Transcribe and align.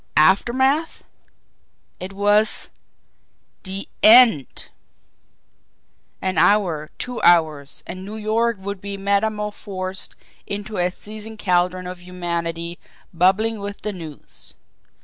Aftermath! 0.17 1.03
It 1.99 2.11
was 2.11 2.71
the 3.61 3.87
END! 4.01 4.69
An 6.23 6.39
hour, 6.39 6.89
two 6.97 7.21
hours, 7.21 7.83
and 7.85 8.03
New 8.03 8.15
York 8.15 8.57
would 8.61 8.81
be 8.81 8.97
metamorphosed 8.97 10.15
into 10.47 10.77
a 10.79 10.89
seething 10.89 11.37
caldron 11.37 11.85
of 11.85 11.99
humanity 12.01 12.79
bubbling 13.13 13.59
with 13.59 13.81
the 13.83 13.93
news. 13.93 14.55